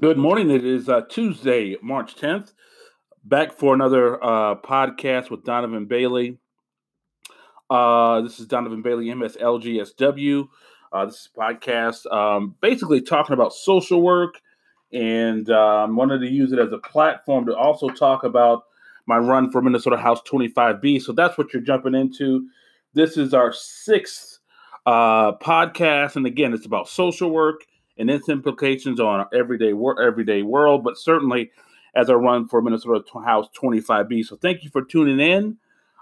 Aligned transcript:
Good 0.00 0.16
morning. 0.16 0.50
It 0.50 0.64
is 0.64 0.88
uh, 0.88 1.02
Tuesday, 1.10 1.76
March 1.82 2.16
10th. 2.16 2.54
Back 3.22 3.52
for 3.52 3.74
another 3.74 4.14
uh, 4.24 4.54
podcast 4.54 5.28
with 5.28 5.44
Donovan 5.44 5.84
Bailey. 5.84 6.38
Uh, 7.68 8.22
this 8.22 8.40
is 8.40 8.46
Donovan 8.46 8.80
Bailey, 8.80 9.08
MSLGSW. 9.08 10.48
Uh, 10.90 11.04
this 11.04 11.16
is 11.16 11.28
podcast 11.36 12.10
um, 12.10 12.54
basically 12.62 13.02
talking 13.02 13.34
about 13.34 13.52
social 13.52 14.00
work 14.00 14.40
and 14.90 15.50
um, 15.50 15.96
wanted 15.96 16.20
to 16.20 16.30
use 16.30 16.50
it 16.52 16.58
as 16.58 16.72
a 16.72 16.78
platform 16.78 17.44
to 17.44 17.54
also 17.54 17.90
talk 17.90 18.24
about 18.24 18.62
my 19.04 19.18
run 19.18 19.52
for 19.52 19.60
Minnesota 19.60 19.98
House 19.98 20.22
25B. 20.22 21.02
So 21.02 21.12
that's 21.12 21.36
what 21.36 21.52
you're 21.52 21.60
jumping 21.60 21.94
into. 21.94 22.48
This 22.94 23.18
is 23.18 23.34
our 23.34 23.52
sixth 23.52 24.38
uh, 24.86 25.32
podcast. 25.36 26.16
And 26.16 26.24
again, 26.24 26.54
it's 26.54 26.64
about 26.64 26.88
social 26.88 27.30
work 27.30 27.66
and 27.98 28.10
its 28.10 28.28
implications 28.28 29.00
on 29.00 29.20
our 29.20 29.28
everyday 29.32 29.72
wor- 29.72 30.00
everyday 30.00 30.42
world, 30.42 30.82
but 30.84 30.98
certainly 30.98 31.50
as 31.94 32.08
I 32.08 32.14
run 32.14 32.46
for 32.46 32.62
Minnesota 32.62 33.02
House 33.24 33.48
25B. 33.60 34.24
So 34.24 34.36
thank 34.36 34.62
you 34.62 34.70
for 34.70 34.82
tuning 34.82 35.20
in. 35.20 35.56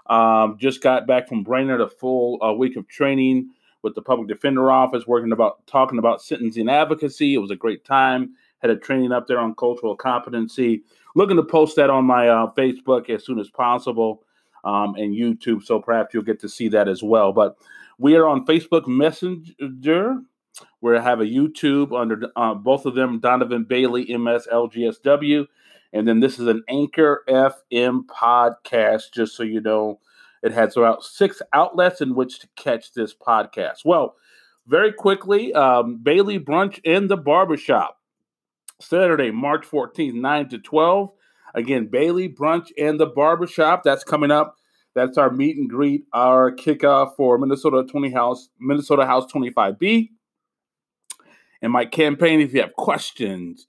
Um, 0.07 0.57
just 0.59 0.81
got 0.81 1.07
back 1.07 1.27
from 1.27 1.43
Brainerd, 1.43 1.81
a 1.81 1.89
full 1.89 2.43
uh, 2.43 2.53
week 2.53 2.75
of 2.75 2.87
training 2.87 3.51
with 3.81 3.95
the 3.95 4.01
public 4.01 4.27
defender 4.27 4.71
office, 4.71 5.07
working 5.07 5.31
about 5.31 5.65
talking 5.67 5.99
about 5.99 6.21
sentencing 6.21 6.69
advocacy. 6.69 7.35
It 7.35 7.39
was 7.39 7.51
a 7.51 7.55
great 7.55 7.85
time. 7.85 8.33
Had 8.59 8.71
a 8.71 8.75
training 8.75 9.11
up 9.11 9.27
there 9.27 9.39
on 9.39 9.55
cultural 9.55 9.95
competency. 9.95 10.81
Looking 11.15 11.37
to 11.37 11.43
post 11.43 11.75
that 11.77 11.89
on 11.89 12.05
my 12.05 12.27
uh, 12.27 12.51
Facebook 12.57 13.09
as 13.09 13.25
soon 13.25 13.39
as 13.39 13.49
possible 13.49 14.23
um, 14.63 14.95
and 14.95 15.15
YouTube. 15.15 15.63
So 15.63 15.79
perhaps 15.79 16.13
you'll 16.13 16.23
get 16.23 16.39
to 16.41 16.49
see 16.49 16.67
that 16.69 16.87
as 16.87 17.01
well. 17.01 17.31
But 17.31 17.57
we 17.97 18.15
are 18.15 18.27
on 18.27 18.45
Facebook 18.45 18.87
Messenger. 18.87 20.21
We 20.81 20.95
have 20.95 21.19
a 21.19 21.25
YouTube 21.25 21.99
under 21.99 22.31
uh, 22.35 22.53
both 22.53 22.85
of 22.85 22.95
them, 22.95 23.19
Donovan 23.19 23.65
Bailey, 23.65 24.05
MSLGSW. 24.07 25.47
And 25.91 26.07
then 26.07 26.19
this 26.19 26.39
is 26.39 26.47
an 26.47 26.63
Anchor 26.69 27.23
FM 27.27 28.05
podcast, 28.05 29.13
just 29.13 29.35
so 29.35 29.43
you 29.43 29.61
know. 29.61 29.99
It 30.41 30.53
has 30.53 30.77
about 30.77 31.03
six 31.03 31.41
outlets 31.51 31.99
in 31.99 32.15
which 32.15 32.39
to 32.39 32.47
catch 32.55 32.93
this 32.93 33.13
podcast. 33.13 33.83
Well, 33.83 34.15
very 34.67 34.93
quickly, 34.93 35.53
um, 35.53 35.97
Bailey 36.01 36.39
Brunch 36.39 36.79
in 36.83 37.07
the 37.07 37.17
Barbershop. 37.17 37.97
Saturday, 38.79 39.31
March 39.31 39.65
14th, 39.65 40.13
9 40.13 40.49
to 40.49 40.59
12. 40.59 41.11
Again, 41.55 41.87
Bailey 41.87 42.29
Brunch 42.29 42.67
and 42.77 42.99
the 42.99 43.07
Barbershop. 43.07 43.83
That's 43.83 44.03
coming 44.03 44.31
up. 44.31 44.55
That's 44.95 45.17
our 45.17 45.29
meet 45.29 45.57
and 45.57 45.69
greet, 45.69 46.05
our 46.13 46.51
kickoff 46.51 47.15
for 47.15 47.37
Minnesota 47.37 47.83
20 47.89 48.11
House, 48.11 48.49
Minnesota 48.59 49.05
House 49.05 49.31
25B. 49.31 50.09
And 51.61 51.71
my 51.71 51.85
campaign, 51.85 52.39
if 52.39 52.53
you 52.53 52.61
have 52.61 52.73
questions, 52.73 53.67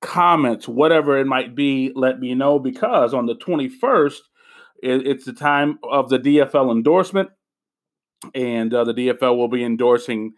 comments, 0.00 0.68
whatever 0.68 1.18
it 1.18 1.26
might 1.26 1.54
be, 1.54 1.92
let 1.94 2.20
me 2.20 2.34
know 2.34 2.58
because 2.58 3.14
on 3.14 3.26
the 3.26 3.34
21st, 3.34 4.18
it's 4.82 5.24
the 5.24 5.32
time 5.32 5.78
of 5.88 6.08
the 6.08 6.18
DFL 6.18 6.72
endorsement. 6.72 7.30
And 8.34 8.72
uh, 8.72 8.84
the 8.84 8.94
DFL 8.94 9.36
will 9.36 9.48
be 9.48 9.64
endorsing 9.64 10.32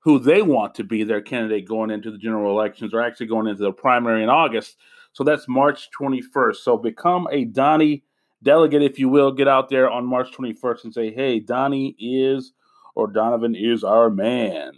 who 0.00 0.18
they 0.18 0.42
want 0.42 0.74
to 0.76 0.84
be 0.84 1.04
their 1.04 1.20
candidate 1.20 1.68
going 1.68 1.90
into 1.90 2.10
the 2.10 2.18
general 2.18 2.50
elections 2.50 2.94
or 2.94 3.00
actually 3.00 3.26
going 3.26 3.46
into 3.46 3.62
the 3.62 3.72
primary 3.72 4.22
in 4.22 4.28
August. 4.28 4.76
So 5.12 5.24
that's 5.24 5.48
March 5.48 5.88
21st. 6.00 6.56
So 6.56 6.76
become 6.76 7.28
a 7.30 7.44
Donnie 7.44 8.04
delegate, 8.42 8.82
if 8.82 8.98
you 8.98 9.08
will. 9.08 9.32
Get 9.32 9.48
out 9.48 9.68
there 9.68 9.90
on 9.90 10.06
March 10.06 10.30
21st 10.32 10.84
and 10.84 10.94
say, 10.94 11.12
hey, 11.12 11.40
Donnie 11.40 11.96
is 11.98 12.52
or 12.94 13.08
Donovan 13.08 13.54
is 13.54 13.82
our 13.84 14.10
man. 14.10 14.72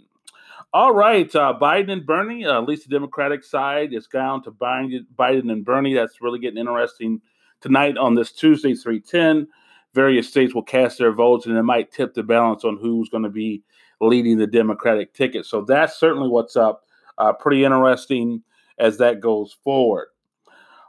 All 0.73 0.93
right, 0.93 1.33
uh, 1.35 1.53
Biden 1.59 1.91
and 1.91 2.05
Bernie, 2.05 2.45
uh, 2.45 2.61
at 2.61 2.65
least 2.65 2.87
the 2.87 2.95
Democratic 2.95 3.43
side, 3.43 3.93
is 3.93 4.07
down 4.07 4.41
to 4.43 4.51
Biden, 4.51 5.51
and 5.51 5.65
Bernie. 5.65 5.93
That's 5.93 6.21
really 6.21 6.39
getting 6.39 6.59
interesting 6.59 7.19
tonight 7.59 7.97
on 7.97 8.15
this 8.15 8.31
Tuesday, 8.31 8.73
310. 8.73 9.49
Various 9.93 10.29
states 10.29 10.55
will 10.55 10.63
cast 10.63 10.97
their 10.97 11.11
votes, 11.11 11.45
and 11.45 11.57
it 11.57 11.63
might 11.63 11.91
tip 11.91 12.13
the 12.13 12.23
balance 12.23 12.63
on 12.63 12.77
who's 12.77 13.09
going 13.09 13.23
to 13.23 13.29
be 13.29 13.63
leading 13.99 14.37
the 14.37 14.47
Democratic 14.47 15.13
ticket. 15.13 15.45
So 15.45 15.61
that's 15.61 15.99
certainly 15.99 16.29
what's 16.29 16.55
up. 16.55 16.83
Uh, 17.17 17.33
pretty 17.33 17.65
interesting 17.65 18.41
as 18.79 18.97
that 18.99 19.19
goes 19.19 19.57
forward. 19.65 20.07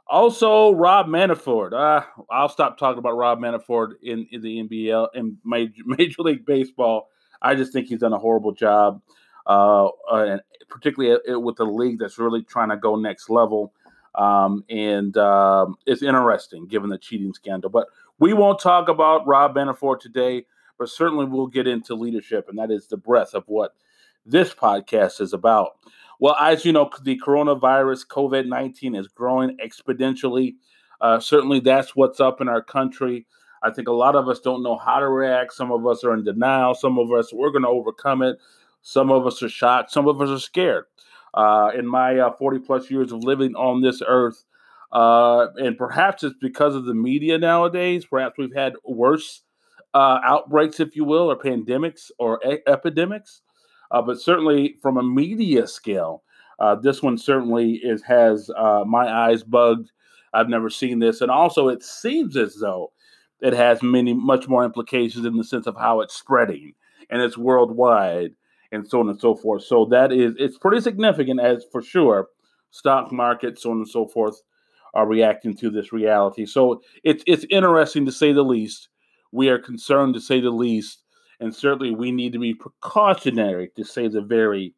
Also, 0.06 0.73
Rob 0.75 1.08
Manfred. 1.08 1.75
Uh, 1.75 2.02
I'll 2.31 2.49
stop 2.49 2.78
talking 2.78 2.99
about 2.99 3.17
Rob 3.17 3.40
Manfred 3.40 3.94
in, 4.02 4.28
in 4.31 4.43
the 4.43 4.62
NBL 4.62 5.08
in 5.14 5.38
Major, 5.44 5.82
Major 5.87 6.23
League 6.23 6.46
Baseball. 6.46 7.08
I 7.40 7.56
just 7.56 7.73
think 7.73 7.88
he's 7.88 7.99
done 7.99 8.12
a 8.12 8.19
horrible 8.19 8.52
job, 8.52 9.02
uh, 9.46 9.88
and 10.10 10.40
particularly 10.68 11.18
with 11.36 11.56
the 11.56 11.64
league 11.64 11.98
that's 11.98 12.18
really 12.18 12.42
trying 12.42 12.70
to 12.70 12.76
go 12.76 12.96
next 12.96 13.28
level. 13.28 13.72
Um, 14.14 14.64
and 14.68 15.16
um, 15.16 15.76
it's 15.86 16.02
interesting 16.02 16.66
given 16.66 16.90
the 16.90 16.98
cheating 16.98 17.32
scandal. 17.32 17.70
But 17.70 17.88
we 18.18 18.32
won't 18.32 18.60
talk 18.60 18.88
about 18.88 19.26
Rob 19.26 19.54
Manfred 19.54 20.00
today, 20.00 20.44
but 20.78 20.88
certainly 20.88 21.24
we'll 21.24 21.46
get 21.46 21.66
into 21.66 21.94
leadership, 21.94 22.48
and 22.48 22.58
that 22.58 22.70
is 22.70 22.86
the 22.86 22.96
breadth 22.96 23.34
of 23.34 23.44
what 23.46 23.74
this 24.24 24.54
podcast 24.54 25.20
is 25.20 25.32
about. 25.32 25.76
Well, 26.20 26.36
as 26.38 26.64
you 26.64 26.72
know, 26.72 26.88
the 27.02 27.20
coronavirus, 27.24 28.06
COVID 28.06 28.46
19, 28.46 28.94
is 28.94 29.08
growing 29.08 29.56
exponentially. 29.58 30.54
Uh, 31.00 31.18
certainly, 31.18 31.58
that's 31.58 31.96
what's 31.96 32.20
up 32.20 32.40
in 32.40 32.48
our 32.48 32.62
country. 32.62 33.26
I 33.62 33.70
think 33.70 33.88
a 33.88 33.92
lot 33.92 34.16
of 34.16 34.28
us 34.28 34.40
don't 34.40 34.62
know 34.62 34.76
how 34.76 35.00
to 35.00 35.08
react. 35.08 35.52
Some 35.52 35.72
of 35.72 35.86
us 35.86 36.04
are 36.04 36.14
in 36.14 36.24
denial. 36.24 36.74
Some 36.74 36.98
of 36.98 37.10
us, 37.12 37.32
we're 37.32 37.50
going 37.50 37.62
to 37.62 37.68
overcome 37.68 38.22
it. 38.22 38.38
Some 38.82 39.11
of 39.11 39.26
us 39.26 39.43
are 39.43 39.49
shocked. 39.49 39.90
Some 39.93 40.08
of 40.08 40.20
us 40.20 40.29
are 40.29 40.38
scared. 40.38 40.84
Uh, 41.34 41.70
in 41.75 41.87
my 41.87 42.19
uh, 42.19 42.32
40 42.37 42.58
plus 42.58 42.90
years 42.90 43.11
of 43.11 43.25
living 43.25 43.55
on 43.55 43.81
this 43.81 44.02
earth, 44.06 44.44
uh, 44.93 45.46
and 45.56 45.79
perhaps 45.79 46.23
it's 46.23 46.37
because 46.43 46.75
of 46.75 46.84
the 46.84 46.94
media 46.94 47.38
nowadays, 47.38 48.05
perhaps 48.05 48.37
we've 48.37 48.55
had 48.55 48.75
worse 48.84 49.43
uh, 49.94 50.19
outbreaks, 50.25 50.81
if 50.81 50.94
you 50.94 51.05
will, 51.05 51.31
or 51.31 51.37
pandemics 51.37 52.11
or 52.19 52.38
e- 52.46 52.58
epidemics. 52.67 53.40
Uh, 53.90 54.02
but 54.02 54.20
certainly 54.20 54.76
from 54.82 54.99
a 54.99 55.02
media 55.02 55.67
scale, 55.67 56.23
uh, 56.58 56.75
this 56.75 57.02
one 57.02 57.17
certainly 57.17 57.75
is 57.82 58.02
has 58.02 58.50
my 58.87 59.08
eyes 59.08 59.43
bugged. 59.43 59.90
I've 60.35 60.49
never 60.49 60.70
seen 60.70 60.99
this, 60.99 61.20
and 61.20 61.31
also 61.31 61.69
it 61.69 61.82
seems 61.82 62.37
as 62.37 62.56
though 62.56 62.93
it 63.40 63.52
has 63.52 63.82
many 63.82 64.14
much 64.14 64.49
more 64.49 64.64
implications 64.64 65.26
in 65.26 65.37
the 65.37 65.44
sense 65.44 65.67
of 65.67 65.76
how 65.76 66.00
it's 66.00 66.14
spreading 66.14 66.75
and 67.11 67.20
it's 67.20 67.37
worldwide 67.37 68.32
and 68.72 68.88
so 68.88 69.00
on 69.00 69.08
and 69.08 69.20
so 69.20 69.34
forth. 69.34 69.62
So 69.64 69.84
that 69.86 70.12
is 70.12 70.34
it's 70.38 70.58
pretty 70.58 70.80
significant 70.80 71.40
as 71.40 71.64
for 71.70 71.82
sure. 71.82 72.28
Stock 72.70 73.12
market, 73.12 73.58
so 73.58 73.70
on 73.70 73.78
and 73.78 73.88
so 73.88 74.08
forth, 74.08 74.40
are 74.94 75.06
reacting 75.06 75.54
to 75.58 75.70
this 75.70 75.92
reality. 75.92 76.46
So 76.46 76.82
it's 77.04 77.22
it's 77.26 77.46
interesting 77.50 78.06
to 78.06 78.12
say 78.12 78.32
the 78.32 78.42
least. 78.42 78.88
We 79.30 79.48
are 79.48 79.58
concerned 79.58 80.14
to 80.14 80.20
say 80.20 80.40
the 80.40 80.50
least 80.50 81.02
and 81.42 81.54
certainly 81.54 81.90
we 81.90 82.12
need 82.12 82.32
to 82.32 82.38
be 82.38 82.54
precautionary 82.54 83.70
to 83.74 83.84
say 83.84 84.06
the 84.06 84.22
very, 84.22 84.75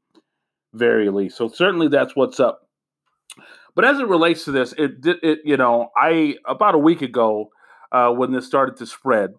very 0.73 1.11
least. 1.11 1.37
So 1.37 1.49
certainly 1.49 1.89
that's 1.89 2.17
what's 2.17 2.41
up. 2.41 2.63
But 3.75 3.85
as 3.85 3.99
it 3.99 4.09
relates 4.09 4.47
to 4.47 4.53
this, 4.53 4.73
it 4.79 5.03
did 5.03 5.19
it. 5.23 5.41
You 5.45 5.59
know, 5.59 5.91
I 5.95 6.37
about 6.47 6.75
a 6.75 6.79
week 6.79 7.03
ago 7.03 7.51
uh, 7.93 8.11
when 8.13 8.33
this 8.33 8.47
started 8.47 8.77
to 8.77 8.87
spread, 8.87 9.35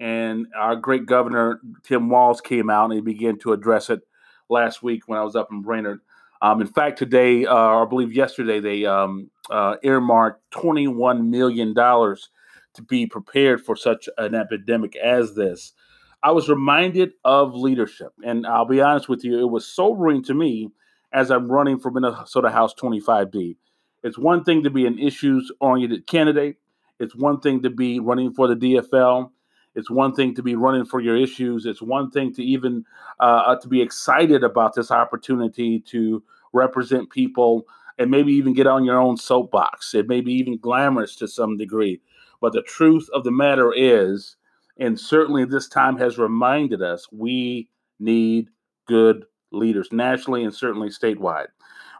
and 0.00 0.46
our 0.56 0.74
great 0.74 1.06
governor 1.06 1.60
Tim 1.84 2.08
Walz 2.08 2.40
came 2.40 2.70
out 2.70 2.86
and 2.86 2.94
he 2.94 3.00
began 3.00 3.38
to 3.40 3.52
address 3.52 3.90
it 3.90 4.00
last 4.48 4.82
week 4.82 5.06
when 5.06 5.18
I 5.18 5.22
was 5.22 5.36
up 5.36 5.48
in 5.52 5.60
Brainerd. 5.60 6.00
Um, 6.42 6.62
in 6.62 6.66
fact, 6.66 6.98
today, 6.98 7.44
uh, 7.44 7.54
I 7.54 7.84
believe 7.84 8.12
yesterday, 8.12 8.60
they 8.60 8.86
um, 8.86 9.30
uh, 9.50 9.76
earmarked 9.82 10.42
$21 10.52 11.26
million 11.26 11.74
to 11.74 12.82
be 12.88 13.06
prepared 13.06 13.62
for 13.62 13.76
such 13.76 14.08
an 14.16 14.34
epidemic 14.34 14.96
as 14.96 15.34
this. 15.34 15.74
I 16.22 16.30
was 16.30 16.48
reminded 16.48 17.12
of 17.24 17.54
leadership. 17.54 18.12
And 18.24 18.46
I'll 18.46 18.64
be 18.64 18.80
honest 18.80 19.08
with 19.08 19.22
you, 19.22 19.38
it 19.38 19.50
was 19.50 19.66
sobering 19.66 20.22
to 20.24 20.34
me 20.34 20.70
as 21.12 21.30
I'm 21.30 21.50
running 21.50 21.78
for 21.78 21.90
Minnesota 21.90 22.50
House 22.50 22.72
25B. 22.74 23.56
It's 24.02 24.16
one 24.18 24.44
thing 24.44 24.62
to 24.62 24.70
be 24.70 24.86
an 24.86 24.98
issues 24.98 25.52
oriented 25.60 26.06
candidate, 26.06 26.56
it's 26.98 27.14
one 27.14 27.40
thing 27.40 27.62
to 27.62 27.70
be 27.70 28.00
running 28.00 28.32
for 28.32 28.48
the 28.48 28.54
DFL. 28.54 29.30
It's 29.74 29.90
one 29.90 30.14
thing 30.14 30.34
to 30.34 30.42
be 30.42 30.56
running 30.56 30.84
for 30.84 31.00
your 31.00 31.16
issues. 31.16 31.64
It's 31.64 31.82
one 31.82 32.10
thing 32.10 32.32
to 32.34 32.42
even 32.42 32.84
uh, 33.20 33.42
uh, 33.46 33.56
to 33.60 33.68
be 33.68 33.80
excited 33.80 34.42
about 34.42 34.74
this 34.74 34.90
opportunity 34.90 35.80
to 35.80 36.22
represent 36.52 37.10
people 37.10 37.66
and 37.98 38.10
maybe 38.10 38.32
even 38.32 38.54
get 38.54 38.66
on 38.66 38.84
your 38.84 38.98
own 38.98 39.16
soapbox. 39.16 39.94
It 39.94 40.08
may 40.08 40.20
be 40.20 40.32
even 40.32 40.58
glamorous 40.58 41.14
to 41.16 41.28
some 41.28 41.56
degree. 41.56 42.00
But 42.40 42.52
the 42.52 42.62
truth 42.62 43.08
of 43.12 43.24
the 43.24 43.30
matter 43.30 43.72
is, 43.76 44.36
and 44.78 44.98
certainly 44.98 45.44
this 45.44 45.68
time 45.68 45.98
has 45.98 46.18
reminded 46.18 46.82
us 46.82 47.06
we 47.12 47.68
need 47.98 48.48
good 48.86 49.24
leaders 49.52 49.88
nationally 49.92 50.42
and 50.42 50.54
certainly 50.54 50.88
statewide. 50.88 51.48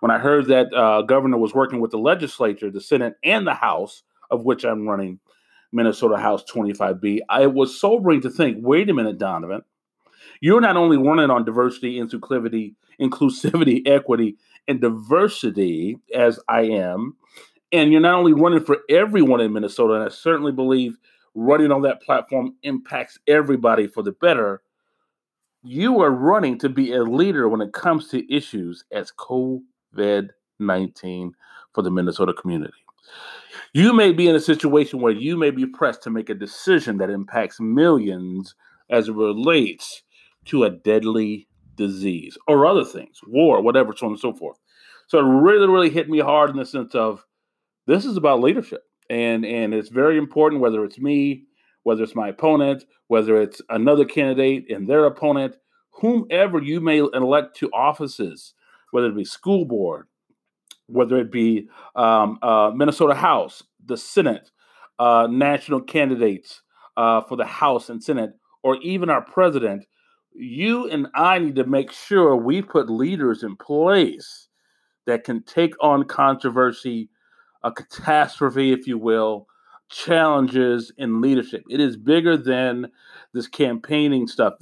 When 0.00 0.11
I 0.11 0.19
heard 0.19 0.46
that 0.46 0.73
uh, 0.73 1.02
governor 1.02 1.37
was 1.37 1.55
working 1.55 1.81
with 1.81 1.90
the 1.90 1.99
legislature, 1.99 2.70
the 2.70 2.81
Senate, 2.81 3.14
and 3.23 3.46
the 3.46 3.55
House, 3.55 4.02
of 4.31 4.44
which 4.44 4.64
I'm 4.64 4.88
running 4.88 5.20
Minnesota 5.72 6.17
House 6.17 6.44
25B, 6.44 7.20
I 7.28 7.46
was 7.46 7.78
sobering 7.78 8.20
to 8.22 8.31
think 8.31 8.58
wait 8.61 8.90
a 8.90 8.94
minute, 8.94 9.19
Donovan. 9.19 9.62
You're 10.40 10.61
not 10.61 10.76
only 10.76 10.96
running 10.96 11.31
on 11.31 11.44
diversity, 11.44 12.00
inclusivity, 12.00 12.75
inclusivity, 13.00 13.82
equity, 13.87 14.37
and 14.67 14.81
diversity, 14.81 15.99
as 16.14 16.40
I 16.49 16.62
am, 16.62 17.17
and 17.72 17.93
you're 17.93 18.00
not 18.00 18.19
only 18.19 18.32
running 18.32 18.64
for 18.64 18.78
everyone 18.88 19.40
in 19.40 19.52
Minnesota, 19.52 19.94
and 19.94 20.05
I 20.05 20.08
certainly 20.08 20.52
believe 20.52 20.96
running 21.34 21.70
on 21.70 21.82
that 21.82 22.02
platform 22.02 22.55
impacts 22.62 23.19
everybody 23.26 23.87
for 23.87 24.02
the 24.02 24.12
better. 24.12 24.62
You 25.62 26.00
are 26.00 26.11
running 26.11 26.58
to 26.58 26.69
be 26.69 26.93
a 26.93 27.02
leader 27.02 27.49
when 27.49 27.61
it 27.61 27.73
comes 27.73 28.08
to 28.08 28.34
issues 28.34 28.84
as 28.90 29.12
COVID 29.12 30.31
19 30.58 31.32
for 31.75 31.82
the 31.82 31.90
Minnesota 31.90 32.32
community. 32.32 32.73
You 33.72 33.93
may 33.93 34.12
be 34.12 34.28
in 34.28 34.34
a 34.34 34.40
situation 34.40 35.00
where 35.00 35.12
you 35.12 35.37
may 35.37 35.50
be 35.52 35.64
pressed 35.64 36.02
to 36.02 36.11
make 36.11 36.28
a 36.28 36.34
decision 36.34 36.99
that 36.99 37.11
impacts 37.11 37.61
millions 37.61 38.56
as 38.90 39.08
it 39.08 39.14
relates 39.14 40.02
to 40.46 40.64
a 40.64 40.70
deadly 40.70 41.46
disease 41.76 42.37
or 42.49 42.67
other 42.67 42.84
things, 42.84 43.20
war, 43.26 43.62
whatever, 43.62 43.94
so 43.96 44.06
on 44.06 44.12
and 44.12 44.20
so 44.20 44.32
forth. 44.32 44.58
So 45.06 45.19
it 45.19 45.22
really, 45.22 45.69
really 45.69 45.90
hit 45.90 46.11
me 46.11 46.19
hard 46.19 46.50
in 46.50 46.56
the 46.56 46.67
sense 46.67 46.96
of 46.96 47.25
this 47.87 48.05
is 48.05 48.17
about 48.17 48.40
leadership. 48.40 48.82
And 49.08 49.44
and 49.44 49.73
it's 49.73 49.88
very 49.88 50.19
important 50.19 50.61
whether 50.62 50.84
it's 50.84 50.99
me, 50.99 51.44
whether 51.84 52.02
it's 52.02 52.14
my 52.14 52.28
opponent, 52.28 52.84
whether 53.06 53.40
it's 53.40 53.62
another 53.69 54.05
candidate 54.05 54.66
and 54.70 54.88
their 54.88 55.05
opponent, 55.05 55.56
whomever 55.90 56.61
you 56.61 56.81
may 56.81 56.99
elect 56.99 57.56
to 57.58 57.70
offices, 57.70 58.55
whether 58.90 59.08
it 59.08 59.16
be 59.16 59.25
school 59.25 59.64
board, 59.64 60.06
whether 60.90 61.16
it 61.18 61.30
be 61.30 61.68
um, 61.97 62.38
uh, 62.42 62.70
Minnesota 62.75 63.14
House, 63.14 63.62
the 63.85 63.97
Senate, 63.97 64.50
uh, 64.99 65.26
national 65.30 65.80
candidates 65.80 66.62
uh, 66.97 67.23
for 67.23 67.37
the 67.37 67.47
House 67.47 67.88
and 67.88 68.02
Senate, 68.02 68.32
or 68.62 68.76
even 68.82 69.09
our 69.09 69.23
president, 69.23 69.87
you 70.35 70.88
and 70.88 71.09
I 71.14 71.38
need 71.38 71.56
to 71.56 71.64
make 71.64 71.90
sure 71.90 72.37
we 72.37 72.62
put 72.62 72.90
leaders 72.90 73.42
in 73.42 73.56
place 73.56 74.49
that 75.06 75.25
can 75.25 75.42
take 75.42 75.75
on 75.80 76.04
controversy, 76.04 77.09
a 77.62 77.73
catastrophe, 77.73 78.73
if 78.73 78.87
you 78.87 78.99
will, 78.99 79.47
challenges 79.88 80.92
in 80.99 81.20
leadership. 81.20 81.64
It 81.68 81.80
is 81.80 81.97
bigger 81.97 82.37
than 82.37 82.90
this 83.32 83.49
campaigning 83.49 84.28
stuff. 84.28 84.54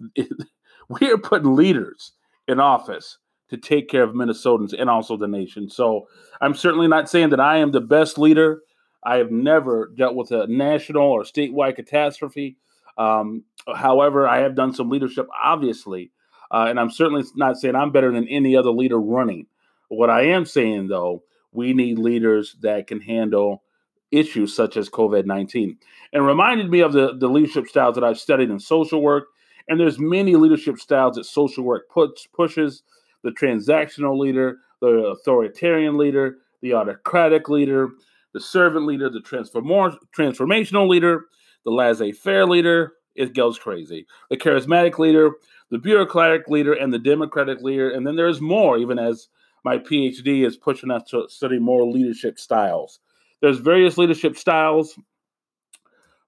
we 0.88 1.10
are 1.10 1.18
putting 1.18 1.54
leaders 1.54 2.12
in 2.46 2.60
office 2.60 3.18
to 3.50 3.56
take 3.56 3.88
care 3.88 4.02
of 4.02 4.14
Minnesotans 4.14 4.74
and 4.78 4.90
also 4.90 5.16
the 5.16 5.28
nation. 5.28 5.70
So 5.70 6.08
I'm 6.40 6.54
certainly 6.54 6.88
not 6.88 7.08
saying 7.08 7.30
that 7.30 7.40
I 7.40 7.58
am 7.58 7.72
the 7.72 7.80
best 7.80 8.18
leader. 8.18 8.62
I 9.02 9.16
have 9.16 9.30
never 9.30 9.92
dealt 9.96 10.14
with 10.14 10.30
a 10.32 10.46
national 10.46 11.02
or 11.02 11.22
statewide 11.22 11.76
catastrophe. 11.76 12.56
Um, 12.96 13.44
however, 13.74 14.26
I 14.26 14.38
have 14.38 14.56
done 14.56 14.74
some 14.74 14.90
leadership, 14.90 15.28
obviously, 15.42 16.10
uh, 16.50 16.66
and 16.68 16.80
I'm 16.80 16.90
certainly 16.90 17.24
not 17.36 17.56
saying 17.56 17.76
I'm 17.76 17.92
better 17.92 18.12
than 18.12 18.26
any 18.28 18.56
other 18.56 18.70
leader 18.70 18.98
running. 18.98 19.46
What 19.88 20.10
I 20.10 20.22
am 20.22 20.44
saying, 20.44 20.88
though, 20.88 21.22
we 21.52 21.72
need 21.72 21.98
leaders 21.98 22.56
that 22.60 22.86
can 22.86 23.00
handle 23.00 23.62
issues 24.10 24.54
such 24.54 24.76
as 24.76 24.88
COVID 24.88 25.26
19. 25.26 25.78
And 26.12 26.26
reminded 26.26 26.70
me 26.70 26.80
of 26.80 26.92
the, 26.92 27.16
the 27.16 27.28
leadership 27.28 27.68
styles 27.68 27.94
that 27.94 28.04
I've 28.04 28.18
studied 28.18 28.50
in 28.50 28.58
social 28.58 29.02
work. 29.02 29.28
And 29.68 29.78
there's 29.78 29.98
many 29.98 30.34
leadership 30.34 30.78
styles 30.78 31.16
that 31.16 31.24
social 31.24 31.62
work 31.62 31.90
puts 31.90 32.26
pushes 32.26 32.82
the 33.22 33.30
transactional 33.30 34.18
leader, 34.18 34.58
the 34.80 34.88
authoritarian 34.88 35.96
leader, 35.96 36.38
the 36.62 36.74
autocratic 36.74 37.48
leader, 37.48 37.90
the 38.34 38.40
servant 38.40 38.86
leader, 38.86 39.08
the 39.08 39.20
transform- 39.20 39.98
transformational 40.16 40.88
leader, 40.88 41.24
the 41.64 41.70
laissez 41.70 42.12
faire 42.12 42.46
leader. 42.46 42.92
It 43.14 43.34
goes 43.34 43.58
crazy. 43.58 44.06
The 44.30 44.36
charismatic 44.36 44.98
leader, 44.98 45.32
the 45.70 45.78
bureaucratic 45.78 46.48
leader, 46.48 46.72
and 46.72 46.92
the 46.92 46.98
democratic 46.98 47.62
leader. 47.62 47.90
And 47.90 48.06
then 48.06 48.16
there's 48.16 48.40
more, 48.40 48.78
even 48.78 48.98
as 48.98 49.28
my 49.64 49.78
PhD 49.78 50.46
is 50.46 50.56
pushing 50.56 50.90
us 50.90 51.02
to 51.10 51.26
study 51.28 51.58
more 51.58 51.84
leadership 51.84 52.38
styles. 52.38 53.00
There's 53.40 53.58
various 53.58 53.98
leadership 53.98 54.36
styles, 54.36 54.98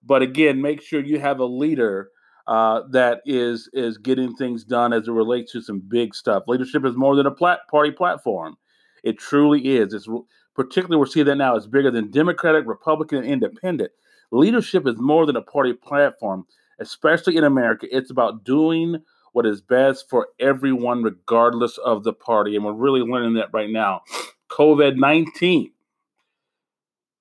but 0.05 0.23
again, 0.23 0.61
make 0.61 0.83
sure 0.83 1.01
you 1.01 1.21
have 1.21 1.39
a 1.39 1.45
leader 1.45 2.11
uh, 2.47 2.83
that 2.91 3.21
is 3.25 3.69
is 3.73 3.99
getting 3.99 4.35
things 4.35 4.65
done 4.65 4.93
as 4.93 5.09
it 5.09 5.13
relates 5.13 5.53
to 5.53 5.63
some 5.63 5.81
big 5.81 6.15
stuff. 6.15 6.45
Leadership 6.47 6.85
is 6.85 6.97
more 6.97 7.17
than 7.17 7.27
a 7.27 7.31
plat- 7.31 7.69
party 7.71 7.91
platform. 7.91 8.57
It 9.03 9.19
truly 9.19 9.77
is. 9.77 9.95
It's 9.95 10.09
particularly 10.55 10.99
we're 10.99 11.07
seeing 11.07 11.27
that 11.27 11.37
now. 11.37 11.57
It's 11.57 11.67
bigger 11.67 11.91
than 11.91 12.11
Democratic, 12.11 12.67
Republican, 12.67 13.19
and 13.19 13.27
Independent. 13.27 13.93
Leadership 14.31 14.87
is 14.87 14.97
more 14.99 15.27
than 15.27 15.37
a 15.37 15.43
party 15.43 15.73
platform, 15.73 16.47
especially 16.79 17.37
in 17.37 17.45
America. 17.45 17.87
It's 17.91 18.11
about 18.11 18.45
doing 18.45 19.03
what 19.33 19.47
is 19.47 19.61
best 19.61 20.09
for 20.09 20.29
everyone, 20.39 21.03
regardless 21.03 21.79
of 21.79 22.05
the 22.05 22.13
party. 22.13 22.57
And 22.57 22.65
we're 22.65 22.73
really 22.73 23.01
learning 23.01 23.35
that 23.35 23.51
right 23.53 23.71
now. 23.71 24.03
COVID 24.51 24.97
19 24.97 25.73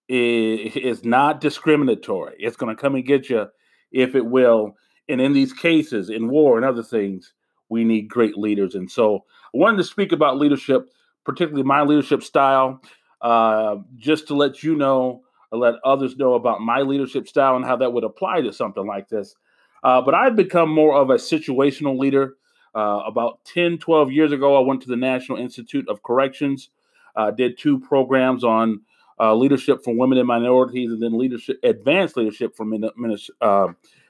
is 0.08 1.06
not 1.06 1.40
discriminatory. 1.40 2.36
It's 2.40 2.58
going 2.58 2.76
to 2.76 2.82
come 2.82 2.96
and 2.96 3.06
get 3.06 3.30
you 3.30 3.48
if 3.92 4.16
it 4.16 4.26
will. 4.26 4.76
And 5.10 5.20
in 5.20 5.34
these 5.34 5.54
cases, 5.54 6.10
in 6.10 6.30
war 6.30 6.56
and 6.56 6.66
other 6.66 6.84
things, 6.84 7.34
we 7.68 7.84
need 7.84 8.10
great 8.10 8.38
leaders. 8.38 8.76
And 8.76 8.90
so 8.90 9.26
I 9.54 9.58
wanted 9.58 9.78
to 9.78 9.84
speak 9.84 10.12
about 10.12 10.38
leadership, 10.38 10.90
particularly 11.26 11.64
my 11.64 11.82
leadership 11.82 12.24
style, 12.24 12.82
uh, 13.22 13.78
just 13.98 14.28
to 14.28 14.36
let 14.36 14.64
you 14.64 14.76
know, 14.76 15.24
let 15.52 15.76
others 15.84 16.16
know 16.16 16.36
about 16.36 16.62
my 16.62 16.82
leadership 16.82 17.28
style 17.28 17.56
and 17.56 17.66
how 17.66 17.76
that 17.76 17.92
would 17.92 18.04
apply 18.04 18.42
to 18.42 18.54
something 18.54 18.86
like 18.86 19.10
this. 19.10 19.36
Uh, 19.84 20.02
but 20.02 20.14
I've 20.14 20.36
become 20.36 20.70
more 20.70 20.96
of 20.96 21.10
a 21.10 21.16
situational 21.16 21.98
leader. 21.98 22.36
Uh, 22.76 23.02
about 23.08 23.44
10, 23.46 23.80
12 23.80 24.12
years 24.12 24.32
ago, 24.32 24.56
I 24.56 24.66
went 24.66 24.82
to 24.84 24.88
the 24.88 24.96
National 24.96 25.40
Institute 25.40 25.90
of 25.90 26.04
Corrections, 26.04 26.70
did 27.36 27.58
two 27.58 27.80
programs 27.80 28.44
on 28.44 28.82
uh, 29.20 29.36
leadership 29.36 29.84
for 29.84 29.94
women 29.94 30.18
and 30.18 30.28
minorities, 30.28 30.92
and 30.92 31.02
then 31.02 31.18
leadership, 31.18 31.60
advanced 31.64 32.16
leadership 32.16 32.56
for 32.56 32.66
min, 32.66 32.90
uh, 33.42 33.68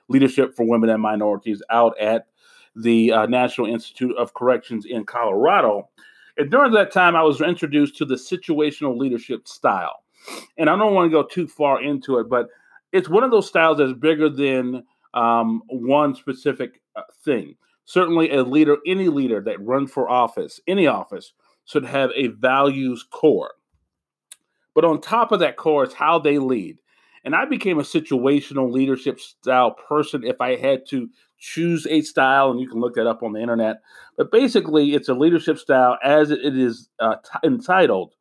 leadership 0.10 0.56
for 0.56 0.68
women 0.68 0.90
and 0.90 1.02
minorities 1.02 1.62
out 1.70 1.98
at 2.00 2.28
the 2.76 3.12
uh, 3.12 3.26
National 3.28 3.68
Institute 3.68 4.16
of 4.18 4.34
Corrections 4.34 4.86
in 4.86 5.06
Colorado. 5.06 5.90
And 6.38 6.52
during 6.52 6.72
that 6.74 6.92
time, 6.92 7.16
I 7.16 7.24
was 7.24 7.42
introduced 7.42 7.98
to 7.98 8.06
the 8.06 8.16
situational 8.16 8.98
leadership 8.98 9.48
style. 9.48 10.04
And 10.58 10.70
I 10.70 10.78
don't 10.78 10.94
want 10.94 11.10
to 11.10 11.16
go 11.16 11.24
too 11.24 11.48
far 11.48 11.82
into 11.82 12.18
it, 12.20 12.30
but 12.30 12.48
it's 12.92 13.10
one 13.10 13.24
of 13.24 13.32
those 13.32 13.48
styles 13.48 13.78
that's 13.78 13.94
bigger 13.94 14.30
than 14.30 14.84
um, 15.14 15.62
one 15.70 16.16
specific 16.16 16.82
uh, 16.96 17.02
thing. 17.24 17.56
Certainly, 17.86 18.32
a 18.32 18.44
leader, 18.44 18.78
any 18.86 19.08
leader 19.08 19.42
that 19.42 19.66
runs 19.66 19.92
for 19.92 20.10
office, 20.10 20.60
any 20.68 20.88
office, 20.88 21.34
should 21.66 21.86
have 21.86 22.12
a 22.16 22.28
values 22.28 23.06
core. 23.10 23.54
But 24.76 24.86
on 24.86 25.02
top 25.02 25.32
of 25.32 25.40
that 25.40 25.58
core 25.58 25.84
is 25.86 25.94
how 25.94 26.20
they 26.20 26.38
lead. 26.38 26.78
And 27.26 27.36
I 27.36 27.46
became 27.46 27.80
a 27.80 27.84
situational 27.84 28.72
leadership 28.72 29.20
style 29.20 29.72
person 29.72 30.24
if 30.24 30.40
I 30.40 30.56
had 30.56 30.86
to 30.90 31.10
choose 31.38 31.88
a 31.88 32.02
style, 32.02 32.52
and 32.52 32.60
you 32.60 32.68
can 32.68 32.80
look 32.80 32.96
that 32.96 33.08
up 33.08 33.24
on 33.24 33.34
the 33.34 33.42
internet. 33.42 33.82
But 34.18 34.32
basically, 34.32 34.94
it's 34.94 35.10
a 35.10 35.14
leadership 35.14 35.58
style 35.58 35.98
as 36.04 36.32
it 36.32 36.58
is 36.58 36.90
uh, 37.00 37.16
t- 37.16 37.48
entitled 37.48 38.14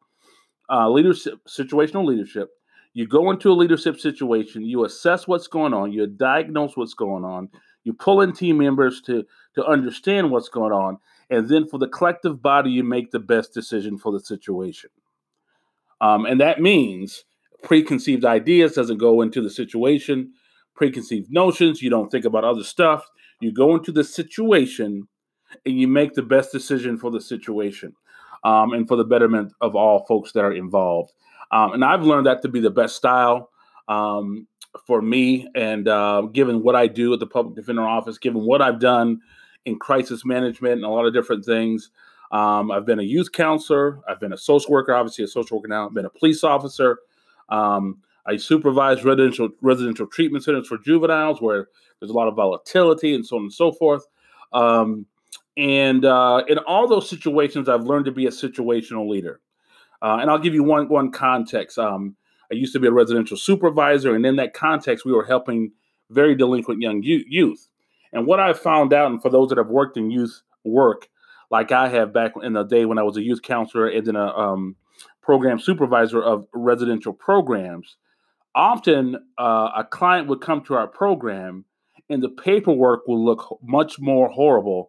uh, 0.71 0.89
leadership, 0.89 1.41
situational 1.47 2.07
leadership. 2.07 2.51
You 2.95 3.07
go 3.07 3.31
into 3.31 3.51
a 3.51 3.55
leadership 3.55 3.99
situation, 4.01 4.65
you 4.65 4.85
assess 4.85 5.29
what's 5.29 5.47
going 5.47 5.75
on, 5.75 5.93
you 5.93 6.07
diagnose 6.07 6.77
what's 6.77 6.95
going 6.95 7.25
on, 7.25 7.49
you 7.85 7.93
pull 7.93 8.21
in 8.21 8.33
team 8.33 8.59
members 8.59 9.01
to 9.03 9.25
to 9.55 9.65
understand 9.65 10.31
what's 10.31 10.49
going 10.49 10.73
on, 10.73 10.99
and 11.31 11.49
then 11.49 11.67
for 11.67 11.79
the 11.79 11.89
collective 11.89 12.43
body, 12.43 12.71
you 12.71 12.85
make 12.85 13.11
the 13.11 13.19
best 13.19 13.53
decision 13.53 13.99
for 13.99 14.13
the 14.13 14.21
situation. 14.21 14.91
Um, 16.01 16.27
and 16.27 16.41
that 16.41 16.61
means 16.61 17.25
preconceived 17.63 18.25
ideas 18.25 18.75
doesn't 18.75 18.99
go 18.99 19.21
into 19.21 19.41
the 19.41 19.51
situation, 19.51 20.33
preconceived 20.75 21.31
notions. 21.31 21.83
You 21.83 21.91
don't 21.91 22.11
think 22.11 22.25
about 22.25 22.45
other 22.45 22.65
stuff. 22.65 23.07
You 23.41 23.53
go 23.53 23.75
into 23.75 23.93
the 23.93 24.05
situation 24.05 25.09
and 25.65 25.81
you 25.81 25.89
make 25.89 26.15
the 26.15 26.23
best 26.23 26.53
decision 26.53 26.99
for 26.99 27.11
the 27.11 27.21
situation 27.21 27.95
um, 28.45 28.73
and 28.73 28.87
for 28.87 28.97
the 28.97 29.05
betterment 29.05 29.53
of 29.61 29.75
all 29.75 30.05
folks 30.07 30.33
that 30.33 30.45
are 30.45 30.53
involved. 30.53 31.13
Um, 31.51 31.73
and 31.73 31.85
I've 31.85 32.03
learned 32.03 32.27
that 32.27 32.43
to 32.43 32.49
be 32.49 32.61
the 32.61 32.71
best 32.71 32.97
style 32.97 33.51
um, 33.89 34.47
for 34.87 35.01
me. 35.01 35.49
And 35.55 35.89
uh, 35.89 36.23
given 36.33 36.63
what 36.63 36.77
I 36.77 36.87
do 36.87 37.13
at 37.15 37.21
the 37.21 37.27
Public 37.27 37.57
Defender 37.57 37.83
Office, 37.83 38.19
given 38.19 38.43
what 38.43 38.61
I've 38.61 38.81
done 38.81 39.21
in 39.65 39.79
crisis 39.79 40.25
management 40.25 40.75
and 40.75 40.85
a 40.85 40.89
lot 40.89 41.07
of 41.07 41.15
different 41.15 41.45
things, 41.45 41.91
um, 42.31 42.71
I've 42.71 42.85
been 42.85 42.99
a 43.01 43.05
youth 43.05 43.33
counselor, 43.33 44.01
I've 44.07 44.21
been 44.21 44.35
a 44.35 44.39
social 44.39 44.71
worker, 44.71 44.95
obviously 44.95 45.25
a 45.25 45.29
social 45.29 45.57
worker 45.57 45.69
now, 45.69 45.87
I've 45.87 45.95
been 45.95 46.05
a 46.05 46.11
police 46.11 46.45
officer. 46.45 46.99
Um, 47.49 47.99
I 48.27 48.37
supervise 48.37 49.05
residential 49.05 49.49
residential 49.63 50.07
treatment 50.07 50.45
centers 50.45 50.69
for 50.69 50.79
juveniles 50.79 51.41
where 51.41 51.69
there's 51.99 52.11
a 52.11 52.15
lot 52.15 52.29
of 52.29 52.37
volatility 52.37 53.15
and 53.15 53.27
so 53.27 53.37
on 53.37 53.43
and 53.43 53.53
so 53.53 53.73
forth. 53.73 54.05
Um, 54.53 55.07
and 55.57 56.05
uh, 56.05 56.45
in 56.47 56.59
all 56.59 56.87
those 56.87 57.09
situations, 57.09 57.69
I've 57.69 57.85
learned 57.85 58.05
to 58.05 58.13
be 58.13 58.27
a 58.27 58.31
situational 58.31 59.09
leader. 59.09 59.41
Uh, 60.01 60.19
and 60.21 60.31
I'll 60.31 60.39
give 60.39 60.55
you 60.55 60.63
one 60.63 60.89
one 60.89 61.11
context. 61.11 61.79
Um, 61.79 62.17
I 62.51 62.55
used 62.55 62.73
to 62.75 62.81
be 62.81 62.87
a 62.87 62.93
residential 62.93 63.37
supervisor, 63.37 64.15
and 64.15 64.25
in 64.25 64.37
that 64.37 64.55
context, 64.55 65.05
we 65.05 65.13
were 65.13 65.25
helping 65.25 65.73
very 66.11 66.35
delinquent 66.35 66.81
young 66.81 67.03
youth. 67.03 67.69
And 68.13 68.27
what 68.27 68.41
I 68.41 68.53
found 68.53 68.93
out, 68.93 69.11
and 69.11 69.21
for 69.21 69.31
those 69.31 69.49
that 69.51 69.59
have 69.59 69.69
worked 69.69 69.97
in 69.97 70.11
youth 70.11 70.43
work, 70.65 71.09
like 71.51 71.73
I 71.73 71.89
have 71.89 72.13
back 72.13 72.33
in 72.43 72.53
the 72.53 72.63
day 72.63 72.85
when 72.85 72.99
I 72.99 73.03
was 73.03 73.17
a 73.17 73.23
youth 73.23 73.43
counselor 73.43 73.89
and 73.89 74.07
then 74.07 74.17
a 74.17 74.27
um, 74.29 74.77
program 75.29 75.61
supervisor 75.61 76.23
of 76.23 76.47
residential 76.55 77.13
programs, 77.13 77.99
often 78.55 79.15
uh, 79.37 79.69
a 79.77 79.85
client 79.85 80.27
would 80.27 80.41
come 80.41 80.65
to 80.65 80.73
our 80.73 80.87
program 80.87 81.67
and 82.09 82.23
the 82.23 82.31
paperwork 82.31 83.07
will 83.07 83.23
look 83.23 83.59
much 83.63 84.01
more 84.01 84.31
horrible 84.31 84.89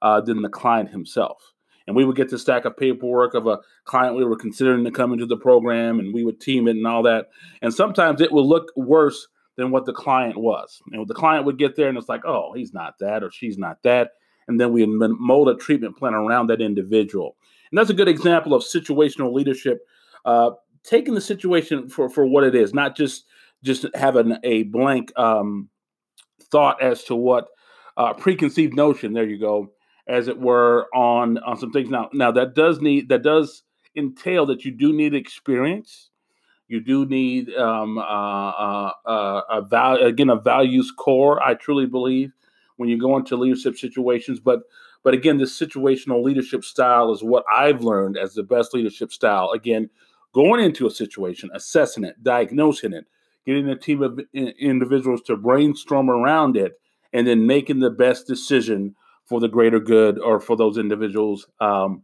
uh, 0.00 0.20
than 0.20 0.42
the 0.42 0.48
client 0.48 0.90
himself. 0.90 1.42
And 1.88 1.96
we 1.96 2.04
would 2.04 2.14
get 2.14 2.28
the 2.28 2.38
stack 2.38 2.66
of 2.66 2.76
paperwork 2.76 3.34
of 3.34 3.48
a 3.48 3.58
client 3.84 4.14
we 4.14 4.24
were 4.24 4.36
considering 4.36 4.84
to 4.84 4.92
come 4.92 5.12
into 5.12 5.26
the 5.26 5.36
program, 5.36 5.98
and 5.98 6.14
we 6.14 6.22
would 6.22 6.40
team 6.40 6.68
it 6.68 6.76
and 6.76 6.86
all 6.86 7.02
that. 7.02 7.26
And 7.60 7.74
sometimes 7.74 8.20
it 8.20 8.30
would 8.30 8.46
look 8.46 8.70
worse 8.76 9.26
than 9.56 9.72
what 9.72 9.86
the 9.86 9.92
client 9.92 10.36
was. 10.36 10.80
And 10.92 11.04
the 11.08 11.14
client 11.14 11.46
would 11.46 11.58
get 11.58 11.74
there 11.74 11.88
and 11.88 11.98
it's 11.98 12.08
like, 12.08 12.24
oh, 12.24 12.52
he's 12.54 12.72
not 12.72 12.94
that 13.00 13.24
or 13.24 13.32
she's 13.32 13.58
not 13.58 13.82
that. 13.82 14.10
And 14.46 14.60
then 14.60 14.72
we 14.72 14.86
mold 14.86 15.48
a 15.48 15.56
treatment 15.56 15.96
plan 15.96 16.14
around 16.14 16.46
that 16.46 16.60
individual. 16.60 17.34
And 17.70 17.78
that's 17.78 17.90
a 17.90 17.94
good 17.94 18.08
example 18.08 18.54
of 18.54 18.62
situational 18.62 19.32
leadership, 19.32 19.86
uh, 20.24 20.50
taking 20.82 21.14
the 21.14 21.20
situation 21.20 21.88
for, 21.88 22.08
for 22.08 22.26
what 22.26 22.44
it 22.44 22.54
is, 22.54 22.74
not 22.74 22.96
just 22.96 23.24
just 23.62 23.84
having 23.94 24.38
a 24.42 24.62
blank 24.64 25.12
um, 25.18 25.68
thought 26.50 26.82
as 26.82 27.04
to 27.04 27.14
what 27.14 27.48
uh, 27.96 28.14
preconceived 28.14 28.74
notion. 28.74 29.12
There 29.12 29.28
you 29.28 29.38
go, 29.38 29.72
as 30.08 30.28
it 30.28 30.38
were, 30.38 30.88
on 30.94 31.38
on 31.38 31.58
some 31.58 31.72
things. 31.72 31.90
Now, 31.90 32.08
now 32.12 32.32
that 32.32 32.54
does 32.54 32.80
need 32.80 33.08
that 33.10 33.22
does 33.22 33.62
entail 33.96 34.46
that 34.46 34.64
you 34.64 34.72
do 34.72 34.92
need 34.92 35.14
experience. 35.14 36.10
You 36.68 36.80
do 36.80 37.04
need 37.04 37.52
um, 37.54 37.98
uh, 37.98 38.02
uh, 38.02 38.92
uh 39.04 39.62
a 39.70 40.06
again 40.06 40.30
a 40.30 40.36
values 40.36 40.92
core. 40.96 41.42
I 41.42 41.54
truly 41.54 41.86
believe 41.86 42.32
when 42.76 42.88
you 42.88 42.98
go 42.98 43.16
into 43.16 43.36
leadership 43.36 43.76
situations, 43.76 44.40
but 44.40 44.60
but 45.02 45.14
again, 45.14 45.38
this 45.38 45.58
situational 45.58 46.22
leadership 46.22 46.64
style 46.64 47.12
is 47.12 47.22
what 47.22 47.44
I've 47.54 47.82
learned 47.82 48.16
as 48.18 48.34
the 48.34 48.42
best 48.42 48.74
leadership 48.74 49.12
style. 49.12 49.50
Again, 49.54 49.90
going 50.34 50.62
into 50.62 50.86
a 50.86 50.90
situation, 50.90 51.50
assessing 51.54 52.04
it, 52.04 52.22
diagnosing 52.22 52.92
it, 52.92 53.06
getting 53.46 53.68
a 53.68 53.76
team 53.76 54.02
of 54.02 54.20
individuals 54.34 55.22
to 55.22 55.36
brainstorm 55.36 56.10
around 56.10 56.56
it, 56.56 56.74
and 57.12 57.26
then 57.26 57.46
making 57.46 57.80
the 57.80 57.90
best 57.90 58.26
decision 58.26 58.94
for 59.26 59.40
the 59.40 59.48
greater 59.48 59.80
good 59.80 60.18
or 60.18 60.40
for 60.40 60.56
those 60.56 60.76
individuals 60.76 61.46
um, 61.60 62.02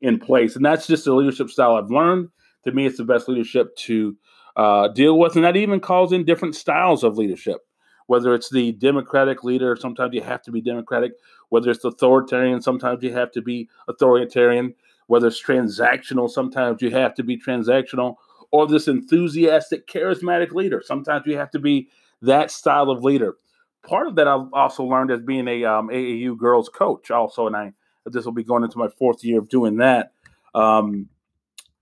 in 0.00 0.18
place. 0.18 0.56
And 0.56 0.64
that's 0.64 0.86
just 0.86 1.04
the 1.04 1.12
leadership 1.12 1.50
style 1.50 1.74
I've 1.74 1.90
learned. 1.90 2.28
To 2.64 2.72
me, 2.72 2.86
it's 2.86 2.98
the 2.98 3.04
best 3.04 3.28
leadership 3.28 3.74
to 3.76 4.16
uh, 4.56 4.88
deal 4.88 5.18
with. 5.18 5.36
And 5.36 5.44
that 5.44 5.56
even 5.56 5.80
calls 5.80 6.12
in 6.12 6.24
different 6.24 6.54
styles 6.54 7.04
of 7.04 7.18
leadership. 7.18 7.58
Whether 8.06 8.32
it's 8.34 8.48
the 8.48 8.72
democratic 8.72 9.44
leader, 9.44 9.76
sometimes 9.76 10.14
you 10.14 10.22
have 10.22 10.42
to 10.42 10.50
be 10.50 10.62
democratic. 10.62 11.12
Whether 11.48 11.70
it's 11.70 11.84
authoritarian, 11.84 12.60
sometimes 12.60 13.02
you 13.02 13.12
have 13.12 13.32
to 13.32 13.42
be 13.42 13.68
authoritarian. 13.88 14.74
Whether 15.06 15.28
it's 15.28 15.42
transactional, 15.42 16.28
sometimes 16.28 16.82
you 16.82 16.90
have 16.90 17.14
to 17.14 17.22
be 17.22 17.38
transactional 17.38 18.16
or 18.50 18.66
this 18.66 18.88
enthusiastic, 18.88 19.86
charismatic 19.86 20.52
leader. 20.52 20.82
Sometimes 20.84 21.26
you 21.26 21.36
have 21.36 21.50
to 21.52 21.58
be 21.58 21.88
that 22.22 22.50
style 22.50 22.90
of 22.90 23.04
leader. 23.04 23.36
Part 23.86 24.06
of 24.06 24.16
that 24.16 24.28
I've 24.28 24.52
also 24.52 24.84
learned 24.84 25.10
as 25.10 25.20
being 25.20 25.48
a 25.48 25.64
um, 25.64 25.88
AAU 25.88 26.36
girls 26.36 26.68
coach, 26.68 27.10
also, 27.10 27.46
and 27.46 27.56
I 27.56 27.72
this 28.04 28.24
will 28.24 28.32
be 28.32 28.44
going 28.44 28.64
into 28.64 28.78
my 28.78 28.88
fourth 28.88 29.22
year 29.22 29.38
of 29.38 29.48
doing 29.48 29.76
that. 29.76 30.12
Um, 30.54 31.08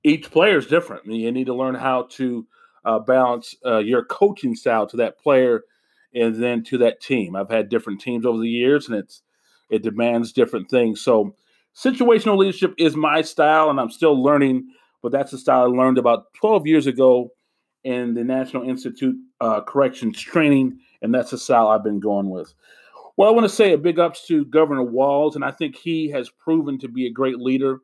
each 0.03 0.31
player 0.31 0.59
is 0.59 0.67
different. 0.67 1.07
You 1.07 1.31
need 1.33 1.47
to 1.47 1.55
learn 1.55 1.75
how 1.75 2.09
to 2.13 2.47
uh, 2.85 2.99
balance 3.01 3.55
uh, 3.65 3.79
your 3.79 4.05
coaching 4.05 4.55
style 4.55 4.87
to 4.89 4.97
that 4.99 5.19
player 5.19 5.63
and 6.15 6.43
then 6.43 6.63
to 6.65 6.79
that 6.79 7.01
team. 7.01 7.37
I've 7.37 7.51
had 7.51 7.69
different 7.69 8.01
teams 8.01 8.25
over 8.25 8.39
the 8.39 8.49
years, 8.49 8.89
and 8.89 8.97
it's 8.97 9.23
it 9.71 9.83
demands 9.83 10.33
different 10.33 10.71
things. 10.71 11.01
So 11.01 11.35
situational 11.75 12.37
leadership 12.37 12.75
is 12.79 12.97
my 12.97 13.23
style, 13.23 13.71
and 13.71 13.81
I'm 13.81 13.91
still 13.91 14.23
learning 14.23 14.69
but 15.07 15.13
that's 15.13 15.31
the 15.31 15.39
style 15.39 15.63
I 15.63 15.67
learned 15.67 15.99
about 15.99 16.35
12 16.35 16.67
years 16.67 16.89
ago 16.89 17.31
in 17.85 18.15
the 18.15 18.25
National 18.25 18.69
Institute 18.69 19.15
uh, 19.41 19.61
Corrections 19.61 20.21
Training, 20.21 20.81
and 21.01 21.15
that's 21.15 21.31
the 21.31 21.39
style 21.39 21.69
I've 21.69 21.85
been 21.85 22.01
going 22.01 22.29
with. 22.29 22.53
Well, 23.17 23.29
I 23.29 23.33
want 23.33 23.45
to 23.45 23.55
say 23.55 23.73
a 23.73 23.79
big 23.79 24.01
ups 24.01 24.27
to 24.27 24.45
Governor 24.47 24.83
Walz, 24.83 25.37
and 25.37 25.45
I 25.45 25.53
think 25.53 25.77
he 25.77 26.11
has 26.11 26.29
proven 26.29 26.79
to 26.81 26.89
be 26.89 27.07
a 27.07 27.13
great 27.13 27.39
leader. 27.39 27.79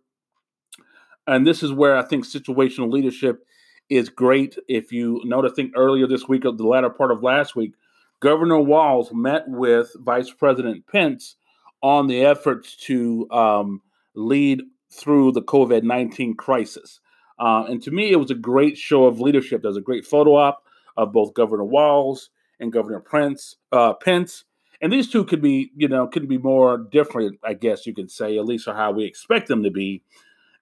And 1.28 1.46
this 1.46 1.62
is 1.62 1.72
where 1.72 1.96
I 1.96 2.02
think 2.02 2.26
situational 2.26 2.90
leadership 2.90 3.46
is 3.88 4.08
great. 4.08 4.56
If 4.66 4.90
you 4.90 5.20
note, 5.24 5.46
I 5.46 5.54
think 5.54 5.74
earlier 5.76 6.08
this 6.08 6.26
week, 6.26 6.44
or 6.44 6.50
the 6.50 6.66
latter 6.66 6.90
part 6.90 7.12
of 7.12 7.22
last 7.22 7.54
week, 7.54 7.74
Governor 8.18 8.58
Walz 8.58 9.10
met 9.12 9.44
with 9.46 9.94
Vice 10.00 10.30
President 10.30 10.88
Pence 10.88 11.36
on 11.82 12.06
the 12.06 12.24
efforts 12.24 12.76
to 12.76 13.28
um, 13.30 13.82
lead 14.14 14.62
through 14.90 15.32
the 15.32 15.42
COVID 15.42 15.82
19 15.82 16.34
crisis. 16.34 17.00
Uh, 17.38 17.64
and 17.68 17.82
to 17.82 17.90
me, 17.90 18.12
it 18.12 18.16
was 18.16 18.30
a 18.30 18.36
great 18.36 18.78
show 18.78 19.04
of 19.04 19.20
leadership. 19.20 19.62
There's 19.62 19.76
a 19.76 19.82
great 19.82 20.06
photo 20.06 20.36
op 20.36 20.64
of 20.96 21.12
both 21.12 21.34
Governor 21.34 21.64
Walz 21.64 22.30
and 22.60 22.72
Governor 22.72 23.00
Prince, 23.00 23.56
uh, 23.72 23.94
Pence. 23.94 24.44
And 24.80 24.92
these 24.92 25.10
two 25.10 25.24
could 25.24 25.40
be, 25.40 25.70
you 25.76 25.88
know, 25.88 26.06
could 26.06 26.28
be 26.28 26.38
more 26.38 26.76
different, 26.76 27.38
I 27.42 27.54
guess 27.54 27.86
you 27.86 27.94
could 27.94 28.10
say, 28.10 28.36
at 28.36 28.44
least 28.44 28.68
or 28.68 28.74
how 28.74 28.92
we 28.92 29.04
expect 29.04 29.48
them 29.48 29.62
to 29.62 29.70
be 29.70 30.02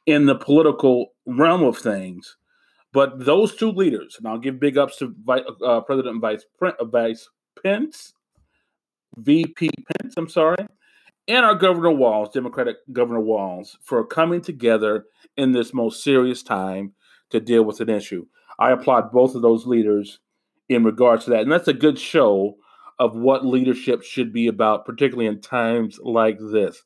in 0.07 0.27
the 0.27 0.35
political 0.35 1.13
realm 1.27 1.63
of 1.63 1.79
things. 1.79 2.37
But 2.93 3.25
those 3.25 3.55
two 3.55 3.71
leaders, 3.71 4.17
and 4.19 4.27
I'll 4.27 4.39
give 4.39 4.61
big 4.61 4.77
ups 4.77 4.97
to 4.99 5.15
uh, 5.65 5.81
President 5.83 6.21
Vice, 6.21 6.45
uh, 6.61 6.85
Vice 6.85 7.29
Pence, 7.63 8.15
VP 9.17 9.71
Pence, 10.01 10.15
I'm 10.17 10.29
sorry, 10.29 10.67
and 11.31 11.47
our 11.47 11.55
Governor 11.55 11.93
Walz, 11.93 12.31
Democratic 12.31 12.79
Governor 12.93 13.21
Walz, 13.21 13.79
for 13.83 14.05
coming 14.05 14.41
together 14.41 15.05
in 15.37 15.53
this 15.53 15.73
most 15.73 16.03
serious 16.03 16.43
time 16.43 16.93
to 17.31 17.39
deal 17.39 17.63
with 17.63 17.81
an 17.81 17.89
issue. 17.89 18.27
I 18.59 18.73
applaud 18.73 19.13
both 19.13 19.37
of 19.37 19.43
those 19.43 19.65
leaders 19.65 20.19
in 20.69 20.83
regards 20.83 21.25
to 21.25 21.31
that. 21.31 21.43
And 21.43 21.53
that's 21.53 21.69
a 21.69 21.73
good 21.73 22.01
show 22.01 22.57
of 22.99 23.15
what 23.15 23.47
leadership 23.47 24.03
should 24.03 24.33
be 24.33 24.49
about, 24.49 24.85
particularly 24.85 25.29
in 25.29 25.41
times 25.41 26.01
like 26.03 26.39
this. 26.53 26.83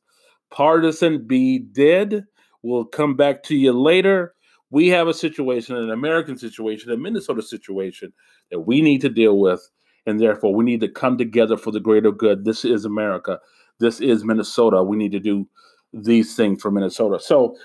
Partisan 0.50 1.26
be 1.26 1.58
dead. 1.58 2.24
We'll 2.62 2.84
come 2.84 3.16
back 3.16 3.44
to 3.44 3.56
you 3.56 3.72
later. 3.72 4.34
We 4.70 4.88
have 4.88 5.08
a 5.08 5.14
situation, 5.14 5.74
an 5.74 5.90
American 5.90 6.36
situation, 6.36 6.92
a 6.92 6.98
Minnesota 6.98 7.40
situation 7.40 8.12
that 8.50 8.60
we 8.60 8.82
need 8.82 9.00
to 9.00 9.08
deal 9.08 9.38
with. 9.38 9.66
And 10.06 10.20
therefore, 10.20 10.54
we 10.54 10.64
need 10.64 10.80
to 10.80 10.88
come 10.88 11.16
together 11.16 11.56
for 11.56 11.70
the 11.70 11.80
greater 11.80 12.12
good. 12.12 12.44
This 12.44 12.64
is 12.64 12.84
America. 12.84 13.40
This 13.80 14.00
is 14.00 14.24
Minnesota. 14.24 14.82
We 14.82 14.96
need 14.96 15.12
to 15.12 15.20
do 15.20 15.48
these 15.92 16.36
things 16.36 16.60
for 16.60 16.70
Minnesota. 16.70 17.18
So 17.20 17.56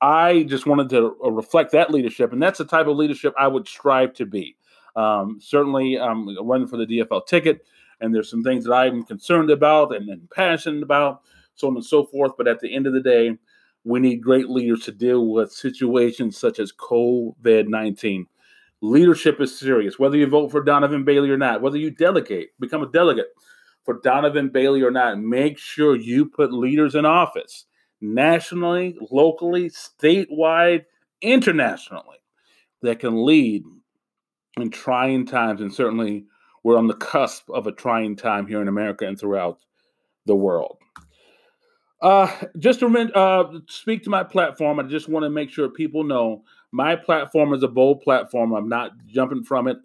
I 0.00 0.42
just 0.42 0.66
wanted 0.66 0.90
to 0.90 1.16
uh, 1.24 1.30
reflect 1.30 1.72
that 1.72 1.90
leadership, 1.90 2.32
and 2.32 2.42
that's 2.42 2.58
the 2.58 2.64
type 2.64 2.86
of 2.86 2.96
leadership 2.96 3.32
I 3.38 3.48
would 3.48 3.66
strive 3.66 4.12
to 4.14 4.26
be. 4.26 4.56
Um, 4.94 5.38
certainly, 5.40 5.98
I'm 5.98 6.26
running 6.46 6.66
for 6.66 6.76
the 6.76 6.86
DFL 6.86 7.26
ticket, 7.26 7.64
and 8.00 8.14
there's 8.14 8.30
some 8.30 8.42
things 8.42 8.64
that 8.64 8.74
I'm 8.74 9.04
concerned 9.04 9.50
about 9.50 9.94
and, 9.94 10.08
and 10.08 10.28
passionate 10.30 10.82
about, 10.82 11.22
so 11.54 11.68
on 11.68 11.76
and 11.76 11.84
so 11.84 12.04
forth. 12.04 12.32
But 12.36 12.48
at 12.48 12.60
the 12.60 12.74
end 12.74 12.86
of 12.86 12.92
the 12.92 13.00
day, 13.00 13.36
we 13.84 14.00
need 14.00 14.22
great 14.22 14.50
leaders 14.50 14.80
to 14.80 14.92
deal 14.92 15.28
with 15.28 15.52
situations 15.52 16.36
such 16.36 16.58
as 16.58 16.72
COVID 16.72 17.68
19. 17.68 18.26
Leadership 18.82 19.40
is 19.40 19.58
serious. 19.58 19.98
Whether 19.98 20.16
you 20.16 20.26
vote 20.26 20.50
for 20.50 20.62
Donovan 20.62 21.04
Bailey 21.04 21.30
or 21.30 21.38
not, 21.38 21.62
whether 21.62 21.78
you 21.78 21.90
delegate, 21.90 22.50
become 22.60 22.82
a 22.82 22.90
delegate 22.90 23.28
for 23.84 24.00
Donovan 24.02 24.50
Bailey 24.50 24.82
or 24.82 24.90
not, 24.90 25.18
make 25.18 25.58
sure 25.58 25.96
you 25.96 26.26
put 26.26 26.52
leaders 26.52 26.94
in 26.94 27.06
office 27.06 27.64
nationally, 28.00 28.98
locally, 29.10 29.70
statewide, 29.70 30.84
internationally 31.22 32.18
that 32.82 33.00
can 33.00 33.24
lead 33.24 33.64
in 34.58 34.70
trying 34.70 35.26
times. 35.26 35.60
And 35.60 35.72
certainly, 35.72 36.26
we're 36.62 36.76
on 36.76 36.88
the 36.88 36.94
cusp 36.94 37.48
of 37.50 37.66
a 37.66 37.72
trying 37.72 38.16
time 38.16 38.46
here 38.46 38.60
in 38.60 38.68
America 38.68 39.06
and 39.06 39.18
throughout 39.18 39.60
the 40.26 40.36
world. 40.36 40.78
Uh, 42.02 42.30
just 42.58 42.80
to 42.80 42.86
uh, 43.14 43.58
speak 43.68 44.02
to 44.02 44.10
my 44.10 44.22
platform, 44.22 44.78
I 44.78 44.82
just 44.82 45.08
want 45.08 45.24
to 45.24 45.30
make 45.30 45.48
sure 45.48 45.68
people 45.70 46.04
know 46.04 46.42
my 46.76 46.94
platform 46.94 47.54
is 47.54 47.62
a 47.62 47.68
bold 47.68 48.02
platform. 48.02 48.52
I'm 48.52 48.68
not 48.68 48.92
jumping 49.06 49.42
from 49.42 49.66
it. 49.66 49.78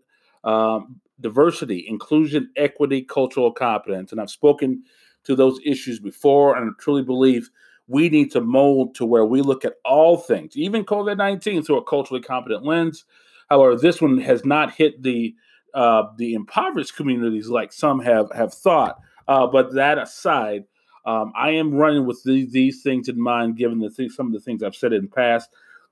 Um, 0.44 1.00
diversity, 1.22 1.86
inclusion, 1.88 2.50
equity, 2.58 3.02
cultural 3.02 3.52
competence. 3.52 4.12
And 4.12 4.20
I've 4.20 4.30
spoken 4.30 4.84
to 5.24 5.36
those 5.36 5.60
issues 5.64 6.00
before, 6.00 6.58
and 6.58 6.70
I 6.70 6.74
truly 6.82 7.04
believe 7.04 7.50
we 7.88 8.10
need 8.10 8.32
to 8.32 8.42
mold 8.42 8.96
to 8.96 9.06
where 9.06 9.26
we 9.26 9.42
look 9.42 9.64
at 9.64 9.76
all 9.86 10.18
things, 10.18 10.58
even 10.58 10.84
COVID 10.84 11.18
19, 11.18 11.64
through 11.64 11.78
a 11.78 11.84
culturally 11.84 12.22
competent 12.22 12.66
lens. 12.66 13.06
However, 13.50 13.78
this 13.78 14.02
one 14.02 14.18
has 14.20 14.44
not 14.44 14.74
hit 14.74 15.02
the 15.02 15.34
uh, 15.74 16.04
the 16.18 16.34
impoverished 16.34 16.98
communities 16.98 17.48
like 17.48 17.72
some 17.72 18.02
have 18.02 18.30
have 18.34 18.54
thought. 18.54 19.00
Uh, 19.30 19.48
but 19.48 19.74
that 19.76 19.98
aside, 19.98 20.66
um, 21.06 21.32
I 21.36 21.52
am 21.52 21.74
running 21.74 22.06
with 22.06 22.22
these, 22.26 22.52
these 22.52 22.82
things 22.82 23.08
in 23.08 23.22
mind, 23.22 23.56
given 23.56 23.80
the 23.80 23.90
th- 23.90 24.12
some 24.12 24.28
of 24.28 24.34
the 24.34 24.40
things 24.42 24.62
I've 24.62 24.76
said 24.76 24.92
in 24.92 25.04
the 25.04 25.10
past. 25.10 25.50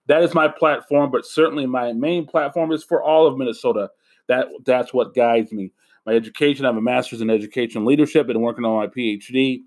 That 0.10 0.24
is 0.24 0.34
my 0.34 0.48
platform, 0.48 1.12
but 1.12 1.24
certainly 1.24 1.68
my 1.68 1.94
main 1.94 2.26
platform 2.26 2.72
is 2.72 2.84
for 2.84 3.04
all 3.04 3.28
of 3.28 3.38
Minnesota. 3.38 3.92
That 4.28 4.48
that's 4.66 4.92
what 4.92 5.14
guides 5.14 5.52
me. 5.52 5.72
my 6.08 6.14
education. 6.14 6.66
I 6.66 6.70
have 6.70 6.78
a 6.78 6.82
master's 6.82 7.22
in 7.22 7.30
education 7.30 7.86
leadership. 7.86 8.26
Been 8.26 8.42
working 8.42 8.66
on 8.66 8.76
my 8.76 8.88
PhD 8.88 9.62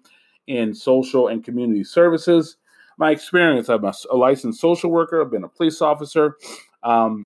in 0.49 0.75
social 0.75 1.29
and 1.29 1.45
community 1.45 1.85
services. 1.85 2.57
My 2.99 3.13
experience: 3.13 3.69
I'm 3.69 3.85
a, 3.85 3.95
a 4.11 4.17
licensed 4.17 4.61
social 4.61 4.91
worker. 4.91 5.23
I've 5.23 5.31
been 5.31 5.45
a 5.45 5.49
police 5.49 5.81
officer. 5.81 6.37
Um, 6.83 7.25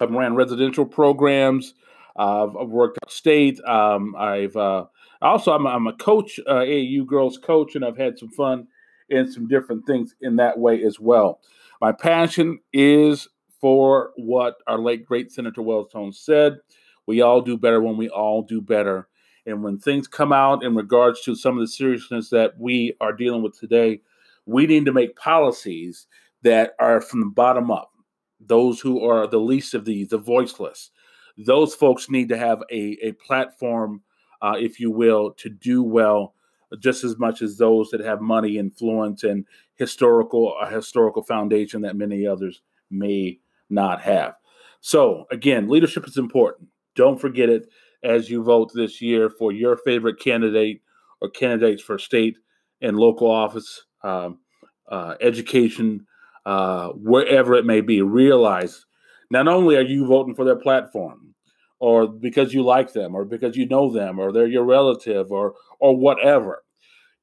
I've 0.00 0.10
ran 0.10 0.34
residential 0.34 0.86
programs. 0.86 1.74
Uh, 2.16 2.44
I've, 2.44 2.68
worked 2.70 2.98
upstate. 3.02 3.60
Um, 3.64 4.16
I've 4.16 4.56
uh, 4.56 4.86
also 5.20 5.52
I'm, 5.52 5.66
I'm, 5.66 5.86
a 5.86 5.92
coach, 5.94 6.40
uh, 6.46 6.64
girls 7.06 7.36
coach, 7.36 7.74
and 7.74 7.84
I've 7.84 7.98
had 7.98 8.18
some 8.18 8.30
fun 8.30 8.68
in 9.10 9.30
some 9.30 9.48
different 9.48 9.86
things 9.86 10.14
in 10.22 10.36
that 10.36 10.58
way 10.58 10.82
as 10.82 10.98
well. 10.98 11.40
My 11.82 11.90
passion 11.90 12.60
is 12.72 13.26
for 13.60 14.12
what 14.14 14.54
our 14.68 14.78
late 14.78 15.04
great 15.04 15.32
Senator 15.32 15.62
Wellstone 15.62 16.14
said. 16.14 16.58
We 17.08 17.22
all 17.22 17.40
do 17.40 17.58
better 17.58 17.82
when 17.82 17.96
we 17.96 18.08
all 18.08 18.42
do 18.42 18.60
better. 18.60 19.08
And 19.46 19.64
when 19.64 19.80
things 19.80 20.06
come 20.06 20.32
out 20.32 20.62
in 20.62 20.76
regards 20.76 21.22
to 21.22 21.34
some 21.34 21.58
of 21.58 21.60
the 21.60 21.66
seriousness 21.66 22.30
that 22.30 22.52
we 22.56 22.94
are 23.00 23.12
dealing 23.12 23.42
with 23.42 23.58
today, 23.58 24.00
we 24.46 24.68
need 24.68 24.86
to 24.86 24.92
make 24.92 25.16
policies 25.16 26.06
that 26.42 26.74
are 26.78 27.00
from 27.00 27.18
the 27.18 27.26
bottom 27.26 27.72
up. 27.72 27.90
Those 28.38 28.78
who 28.78 29.04
are 29.04 29.26
the 29.26 29.40
least 29.40 29.74
of 29.74 29.84
these, 29.84 30.10
the 30.10 30.18
voiceless, 30.18 30.92
those 31.36 31.74
folks 31.74 32.08
need 32.08 32.28
to 32.28 32.38
have 32.38 32.62
a, 32.70 32.96
a 33.02 33.10
platform, 33.14 34.02
uh, 34.40 34.54
if 34.56 34.78
you 34.78 34.92
will, 34.92 35.32
to 35.32 35.48
do 35.48 35.82
well 35.82 36.36
just 36.80 37.04
as 37.04 37.18
much 37.18 37.42
as 37.42 37.58
those 37.58 37.90
that 37.90 38.00
have 38.00 38.20
money, 38.20 38.58
influence, 38.58 39.24
and 39.24 39.46
historical 39.74 40.54
a 40.60 40.68
historical 40.70 41.22
foundation 41.22 41.82
that 41.82 41.96
many 41.96 42.26
others 42.26 42.62
may 42.90 43.38
not 43.70 44.00
have. 44.00 44.34
So 44.80 45.26
again, 45.30 45.68
leadership 45.68 46.06
is 46.06 46.16
important. 46.16 46.68
Don't 46.94 47.20
forget 47.20 47.48
it 47.48 47.68
as 48.02 48.28
you 48.28 48.42
vote 48.42 48.72
this 48.74 49.00
year 49.00 49.30
for 49.30 49.52
your 49.52 49.76
favorite 49.76 50.18
candidate 50.18 50.82
or 51.20 51.30
candidates 51.30 51.82
for 51.82 51.98
state 51.98 52.36
and 52.80 52.98
local 52.98 53.30
office, 53.30 53.84
um, 54.02 54.38
uh, 54.88 55.14
education, 55.20 56.06
uh, 56.44 56.88
wherever 56.88 57.54
it 57.54 57.64
may 57.64 57.80
be. 57.80 58.02
Realize 58.02 58.84
not 59.30 59.48
only 59.48 59.76
are 59.76 59.82
you 59.82 60.04
voting 60.06 60.34
for 60.34 60.44
their 60.44 60.56
platform, 60.56 61.34
or 61.78 62.06
because 62.06 62.54
you 62.54 62.62
like 62.62 62.92
them, 62.92 63.14
or 63.14 63.24
because 63.24 63.56
you 63.56 63.66
know 63.66 63.90
them, 63.90 64.18
or 64.18 64.30
they're 64.32 64.46
your 64.46 64.64
relative, 64.64 65.32
or 65.32 65.54
or 65.80 65.96
whatever. 65.96 66.61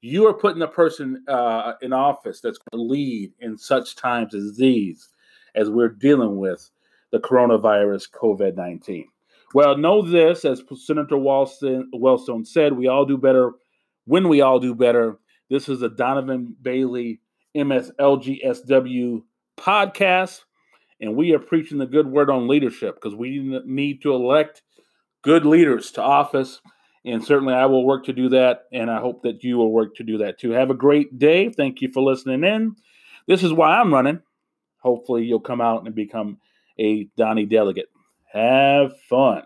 You 0.01 0.27
are 0.27 0.33
putting 0.33 0.61
a 0.61 0.67
person 0.67 1.23
uh, 1.27 1.73
in 1.81 1.91
office 1.91 2.39
that's 2.41 2.57
going 2.57 2.81
to 2.81 2.91
lead 2.91 3.33
in 3.39 3.57
such 3.57 3.95
times 3.95 4.33
as 4.33 4.55
these, 4.55 5.09
as 5.55 5.69
we're 5.69 5.89
dealing 5.89 6.37
with 6.37 6.69
the 7.11 7.19
coronavirus, 7.19 8.09
COVID 8.11 8.55
19. 8.55 9.05
Well, 9.53 9.77
know 9.77 10.01
this, 10.01 10.45
as 10.45 10.61
Senator 10.75 11.15
Wellstone 11.15 12.45
said, 12.45 12.73
we 12.73 12.87
all 12.87 13.05
do 13.05 13.17
better 13.17 13.51
when 14.05 14.29
we 14.29 14.41
all 14.41 14.59
do 14.59 14.75
better. 14.75 15.17
This 15.49 15.67
is 15.67 15.79
the 15.79 15.89
Donovan 15.89 16.55
Bailey 16.61 17.19
MSLGSW 17.57 19.23
podcast, 19.57 20.41
and 21.01 21.15
we 21.15 21.33
are 21.33 21.39
preaching 21.39 21.79
the 21.79 21.87
good 21.87 22.07
word 22.07 22.29
on 22.29 22.47
leadership 22.47 22.95
because 22.95 23.15
we 23.15 23.61
need 23.65 24.03
to 24.03 24.13
elect 24.13 24.61
good 25.23 25.45
leaders 25.45 25.91
to 25.91 26.01
office. 26.01 26.61
And 27.05 27.23
certainly 27.23 27.53
I 27.53 27.65
will 27.65 27.85
work 27.85 28.05
to 28.05 28.13
do 28.13 28.29
that, 28.29 28.65
and 28.73 28.91
I 28.91 28.99
hope 28.99 29.23
that 29.23 29.43
you 29.43 29.57
will 29.57 29.71
work 29.71 29.95
to 29.95 30.03
do 30.03 30.17
that 30.19 30.37
too. 30.37 30.51
Have 30.51 30.69
a 30.69 30.75
great 30.75 31.17
day. 31.17 31.49
Thank 31.49 31.81
you 31.81 31.91
for 31.91 32.03
listening 32.03 32.43
in. 32.43 32.75
This 33.27 33.43
is 33.43 33.53
why 33.53 33.79
I'm 33.79 33.93
running. 33.93 34.21
Hopefully, 34.79 35.25
you'll 35.25 35.39
come 35.39 35.61
out 35.61 35.85
and 35.85 35.95
become 35.95 36.39
a 36.77 37.05
Donnie 37.15 37.45
delegate. 37.45 37.89
Have 38.31 38.99
fun. 39.09 39.43